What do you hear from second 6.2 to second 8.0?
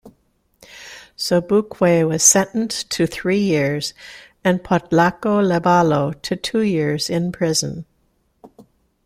to two years in prison.